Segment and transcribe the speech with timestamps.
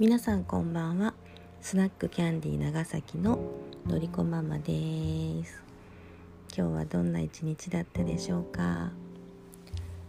[0.00, 1.14] 皆さんこんばんは。
[1.60, 3.38] スナックキャンディー長崎の
[3.86, 5.62] のりこママです。
[6.52, 8.90] 今日はどんな一日だったでしょうか？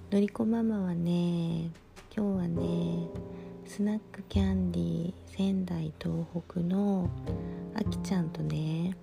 [0.09, 1.69] のりこママはね
[2.17, 3.09] 今日はね
[3.67, 7.07] スナックキャンディー仙台東北の
[7.75, 8.97] あきちゃんとね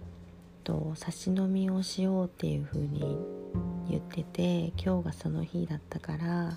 [0.65, 3.19] と差し飲みをしようっていう風に
[3.89, 6.57] 言ってて今日がその日だったから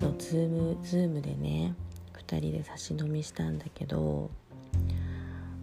[0.00, 1.74] の ZoomZoomでね
[2.28, 4.30] 2人でサシ飲みしたんだけど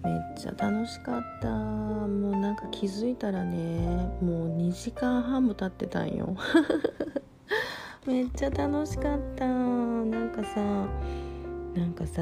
[0.04, 1.50] めっちゃ楽しかった。
[1.50, 3.58] もうなんか気づいたらね
[4.22, 6.36] もう2時間半も経ってたんよ。
[8.06, 9.48] めっちゃ楽しかった。
[9.48, 10.88] なんかさ
[11.76, 12.22] なんかさ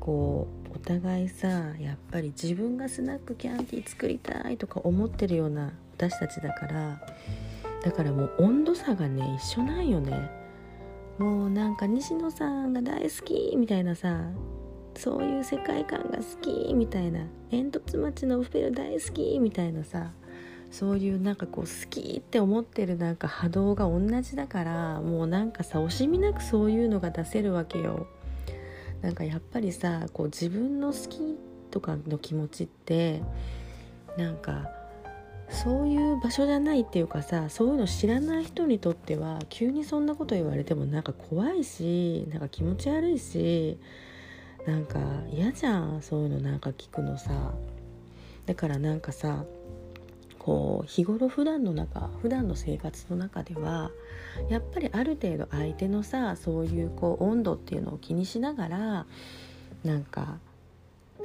[0.00, 7.00] こうお互いさやっぱり自分がスナックキャンディー作りたいとか思ってるような私たちだから
[7.82, 10.45] だからもう温度差がね一緒なんよね。
[11.18, 14.20] もうなんか西野さんが大好きみたいなさ
[14.96, 20.10] そういう世界観が好きみたいな煙突町のオフェル大好きみたいなさ
[20.70, 28.06] そういうなんかこう好きって思ってるなんか波動が同じだからもうなんかさ惜しみなくそういうのが出せるわけよ。
[29.02, 31.38] なんかやっぱりさこう自分の好き
[31.70, 33.22] とかの気持ちって
[34.16, 34.70] なんか
[35.48, 43.78] そういう場所じゃないっていうかさそういうの知らない人にとっては急にそんなこと言われてもなんか怖いしなんか気持ち悪いし
[44.66, 44.98] なんか
[45.30, 47.54] 嫌じゃんそういうのなんか聞くのさ。
[48.46, 49.44] だからなんかさ
[50.38, 53.90] こう日頃普段の中普段の生活の中では
[54.48, 59.06] やっぱりある程度相手のさそういうこう温度っていうのを気にしながら
[59.84, 60.38] なんか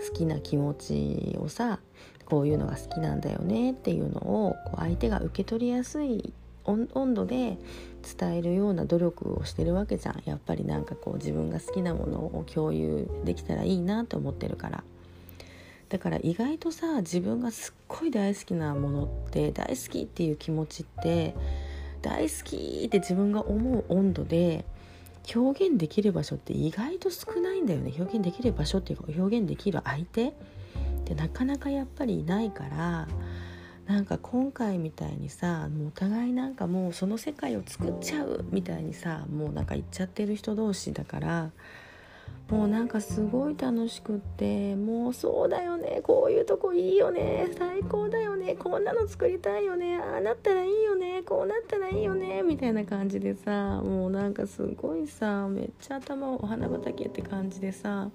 [0.08, 1.80] 好きな気持ちをさ
[2.26, 6.34] こういうのが好きなんだよねっていうのをこう相手が受け取りやすい
[6.66, 7.58] 温度で
[8.18, 10.22] 伝えるような努力をしてるわけじゃん。
[10.26, 14.84] やっぱりなんかこう自分が好きなものを共有できたらいいなと思ってるから。
[15.90, 21.36] だから意外とさ自分がすっごい大好きなものって大好きっていう気持ちって
[22.02, 24.64] 大好きって自分が思う温度で
[25.34, 27.94] 表現できる場所って意外と少ないんだよね。
[27.98, 30.34] 表現できる場所っていうか表現できる相手っ
[31.06, 33.08] てなかなかやっぱりいないから
[33.86, 41.52] なんか今回みたいにさもうお互いなんかもうその世界を作っちゃうみたいにさもうなんか言っちゃってる人同士だから
[42.50, 50.91] もうなんかすごい楽しくってもうそうだよねこういうとこいいよね最高だよねこんなの作りたいよねああなったらいいよ
[51.24, 58.10] こうなったらいいよねみたいな感じでさもうなんかすごいさめっちゃ頭お花畑って感じでさ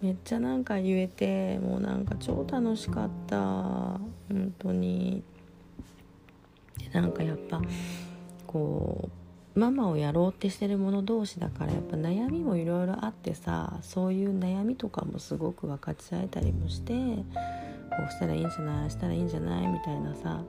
[0.00, 5.22] めっちゃなんか言えてもうなんか超楽しかった本当に。
[6.92, 7.60] なんかやっぱ
[8.46, 9.10] こ
[9.56, 20.42] うママをやろうってしてる者同士だからやっぱ悩みもいろいろあってさそういう悩みとかもすごく分かち合えたりもしてこうしたらいいんじゃないしたらいいんじゃないみたいなさ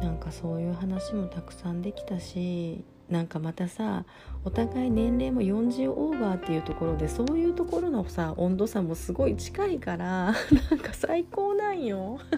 [0.00, 4.04] なんかそういう話もたくさんできたしなんかまたさ
[4.44, 10.34] お互い年齢も40オーバーっていうところでそういうところのさ温度差もすごい近いから
[10.70, 12.18] なんか最高なんよ。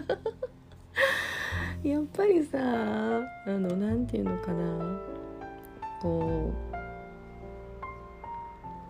[1.83, 4.99] やっぱりさあの何て言うのかな。
[6.01, 6.53] こ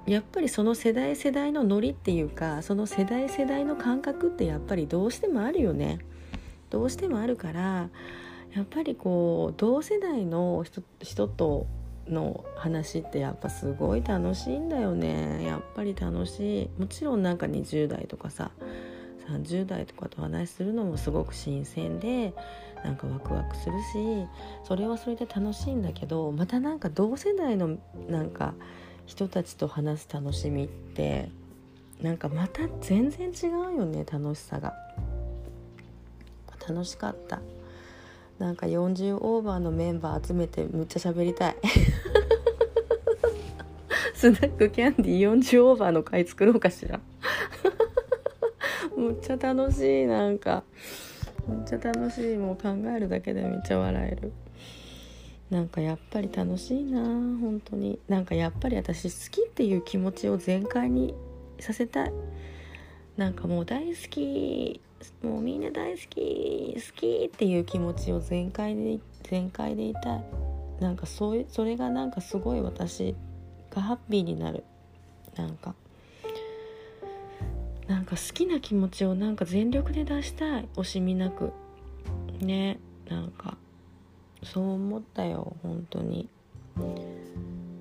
[0.07, 5.99] うやっぱりその世代世代のノリっていうかその世代世代の感覚ってやっぱりどうしてもあるよね。
[6.69, 7.89] どうしてもあるから
[8.53, 11.67] やっぱりこう同世代の人人と
[12.07, 15.45] の話ってやっぱすごい楽しいんだよね。
[15.45, 16.69] やっぱり楽しい。
[16.79, 18.51] もちろんなんか20代とかさ
[19.27, 22.33] 30代とかと話するのもすごく新鮮で
[22.83, 24.27] なんかワクワクするし
[24.63, 27.77] それはそれで楽しいんだけどまたなんか同世代の
[28.07, 28.55] なんか
[29.05, 31.29] 人たちと話す楽しみって
[32.01, 34.73] なんかまた全然違うよね楽しさが。
[36.67, 37.41] 楽しかった。
[38.39, 41.55] なんか40オーバーのメンバー集めてむっちゃ喋りたい。
[44.15, 47.01] スナックキャンディー40オーバーの回作ろうかしら。
[48.95, 50.63] むっちゃ楽しいなんか。
[51.47, 52.37] めっちゃ楽しい。
[52.37, 54.31] もう考えるだけでめっちゃ笑える。
[55.49, 57.99] なんかやっぱり楽しいな本当に。
[58.07, 61.13] なんかやっぱり私好きっていう気持ちを全開に
[61.59, 62.13] させたい。
[63.17, 64.81] なんかもう大好き
[65.23, 70.23] もうみんな大好き好きっていう気持ちを全開で全開でいたい。
[70.79, 73.15] なんかそういそれがなんかすごい私
[73.69, 74.63] がハッピーになる。
[75.35, 75.75] なんか。
[77.87, 80.67] なんか好きな気持ちをなんか全力で出したい。
[80.75, 81.51] 惜しみなく。
[82.39, 82.79] ね。
[83.09, 83.57] なんか。
[84.43, 86.29] そう思ったよ本当に。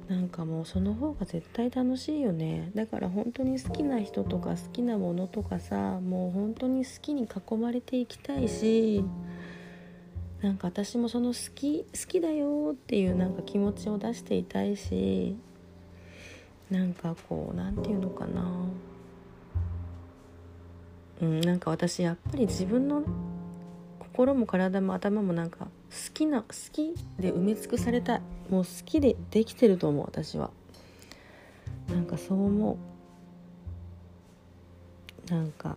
[0.08, 2.70] なんかもうその方が絶対楽しいよね。
[2.75, 9.05] だから本当に好きな人とか好きなものとかさもう本当に好きに囲まれていきたいし
[10.40, 15.37] なんか私もその好き好きだよっていうなんか気持ちを出していたいし
[16.70, 18.44] なんかこう何て言うのかな。
[21.20, 23.02] うんなんか私やっぱり自分の
[24.18, 25.68] 心も体も頭もなんか好
[26.12, 28.20] きな好きで埋め尽くされたい。
[28.50, 30.50] もう好きでできてると思う私は。
[31.88, 32.78] なんかそう思
[35.28, 35.30] う。
[35.30, 35.76] なんか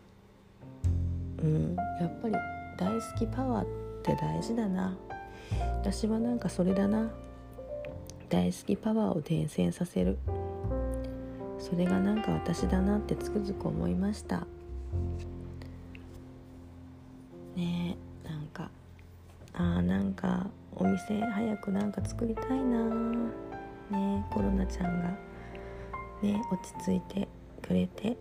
[1.43, 1.75] うん。
[1.75, 2.33] やっぱり
[2.79, 3.67] 大好きパワーっ
[4.01, 4.97] て大事だな。
[5.81, 7.11] 私はなんかそれだな。
[8.27, 10.17] 大好きパワーを伝染させる。
[11.59, 14.47] それがなんか私だなってつくづく思いました。
[17.55, 18.10] ねえ。
[19.53, 22.85] あーなんかお店早くなんか作りたいな
[23.91, 25.31] ねコロナちゃんが。
[26.21, 27.27] ね落ち着いて
[27.61, 28.15] くれて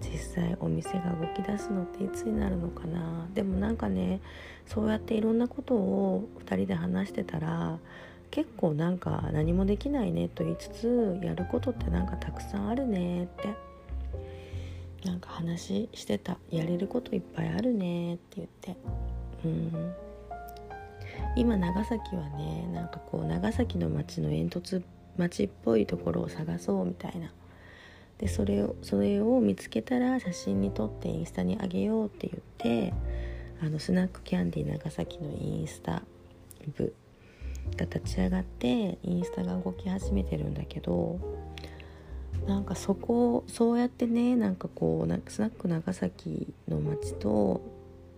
[0.00, 3.28] 実際お店が動き出すのっていつになるのかな。
[3.32, 4.20] でもなんかね
[4.66, 7.78] そうやっていろんなことを2人で話してたら
[8.30, 13.54] 結構なんか何もできないねと言いつつやることってなんかたくさんあるねって
[15.04, 18.76] なんか話してたやれることいっぱいあるねって言って。
[19.44, 19.94] うん。
[21.36, 24.82] 今長崎はねなんかこう長崎の町の煙突
[25.16, 27.32] 町っぽいところを探そうみたいな。
[28.18, 32.94] でそれをそれを見つけたら写真に撮ってインスタにあげようって言って
[33.60, 36.02] あのスナックキャンディー長崎のインスタ
[36.76, 36.94] 部
[37.76, 41.18] が立ち上がってインスタが動き始めてるんだけど
[42.46, 47.62] なんかそこそうやってねなんかこうスナック長崎の街と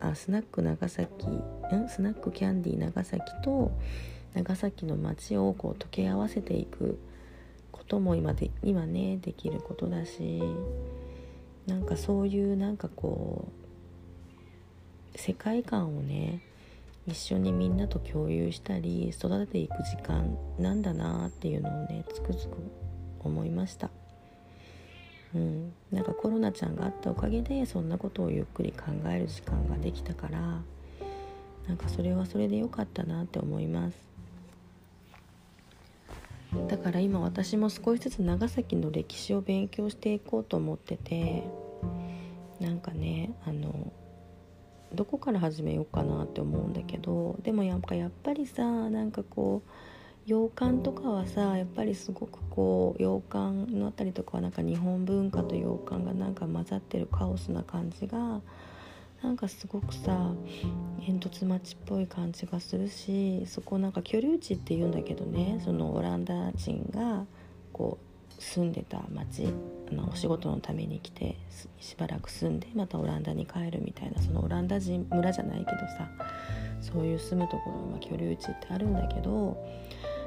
[0.00, 1.88] あスナック長崎ん？
[1.88, 3.72] スナックキャンディー長崎と
[4.34, 6.98] 長崎の街をこう溶け合わせていく
[7.72, 10.42] ことも今で今ねできることだし
[11.66, 13.48] なんかそういうなんかこ
[15.14, 16.42] う世界観をね
[17.06, 22.56] 一緒にみんなと共有したり育てていく時間なんだなっていうのをねつくづく
[23.20, 23.90] 思いました。
[25.34, 30.62] うん、なんかコロナちゃんがあったおかげでそんなことをゆっくり考える時間ができたから
[31.68, 34.06] なんかそれはそれで良かったなって思います。
[36.68, 41.44] だから今私も少しずつ長崎の歴史を勉強していこうと思ってて
[42.60, 43.92] なんかねあの
[44.94, 49.70] どこから始めようかなって思うんだけどでもやっぱやっぱりさなんかこう
[50.26, 58.40] 洋館とかはさやっぱりすごくこう洋館のあたりとかはなんか日本文化と洋館がなんか混ざってるカオスな感じが
[59.22, 60.32] なんかすごくさ
[61.04, 67.24] 煙突町っぽい感じがするしそこなんか居留地っていうんだけどねそのオランダ人が
[67.72, 69.46] こう住んでた町
[69.88, 71.36] あのお仕事のために来て
[71.80, 76.08] しばらく住んでまたオランダに帰るみたいなそのオランダ人村じゃないけどさ
[76.80, 79.56] そういう住むところ今居留地ってあるんだけど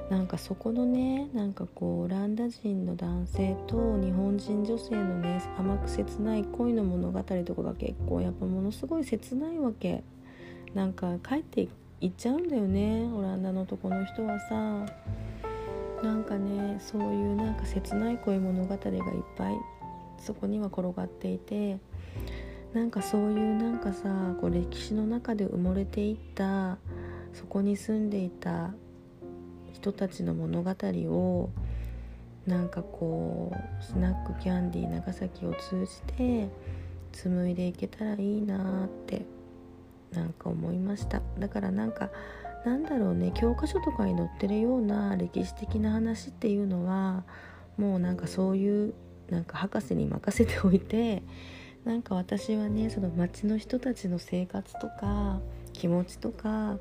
[0.10, 10.04] なんかそこのねなんかこうオランダ人の男性と日本人女性のね甘く切ない恋の物語とかが結構やっぱものすごい切ないわけ。
[10.74, 11.68] なんか帰って
[12.00, 14.86] いっちゃうんだよねオランダの男の人はさ。
[16.04, 19.02] なんかねそういうなんか切ない恋物語がいっ
[19.36, 19.54] ぱい
[20.18, 21.78] そこには転がっていて
[22.74, 26.78] なんかそういうなんかさこう歴史の中で埋もれていった
[27.34, 28.72] そこに住んでいた
[29.80, 31.50] 人たちの物語を
[32.46, 36.50] なんかこうスナックキャンディー長崎を通じて
[37.14, 39.26] 紡いでいけたらいいなって
[40.12, 41.22] なんか思いました。
[41.38, 42.10] だからなんか
[42.66, 47.24] なんだろうね教科書とかに載ってるような歴史的な話っていうのは
[47.78, 48.94] もうなんかそういう
[49.30, 51.24] なんか博士に任せておいて
[51.86, 55.40] なんか私はねその町の人たちの生活とか
[55.72, 56.78] 気持ちとか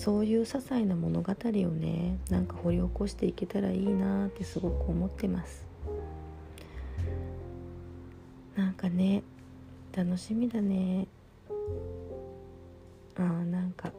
[0.00, 5.66] そういう些細な物語をねなんか掘り起こしていけたらいいなってすごく思ってます。
[8.56, 9.22] なんかね
[9.94, 11.06] 楽しみだね。
[13.16, 13.92] あーなんか。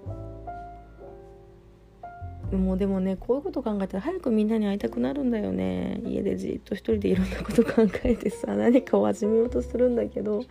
[2.51, 6.01] もうでもねこういうこと考えたら早くみんなに会いたくなるんだよね。
[6.03, 10.41] 家でじっと一人でいろんなこと考えてさ 何かを始めようとするんだけど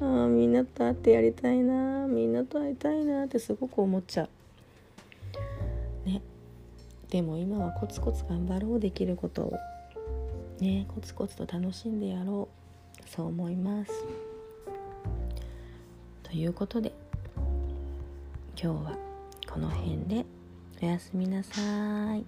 [0.00, 4.28] あみんなと会ってやりたいなみんなと会いたいなってすごく思っちゃう。
[7.16, 9.58] でも今はコツコツ頑張ろうできることを
[10.60, 12.46] ねコツコツと楽しんでやろ
[13.00, 14.04] うそう思います。
[16.22, 16.92] ということで
[18.62, 18.98] 今日は
[19.50, 20.26] この辺で
[20.82, 22.26] おやすみなさい。